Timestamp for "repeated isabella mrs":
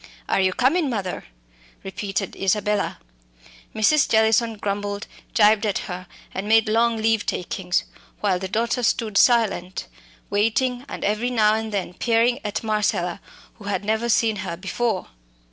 1.83-4.09